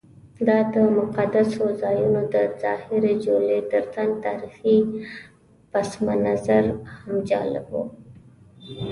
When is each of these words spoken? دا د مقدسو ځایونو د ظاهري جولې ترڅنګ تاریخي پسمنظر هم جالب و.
دا 0.47 0.57
د 0.73 0.75
مقدسو 0.99 1.63
ځایونو 1.81 2.21
د 2.33 2.35
ظاهري 2.63 3.13
جولې 3.25 3.59
ترڅنګ 3.71 4.11
تاریخي 4.25 4.77
پسمنظر 5.71 6.65
هم 6.91 7.13
جالب 7.29 7.65
و. 7.71 7.75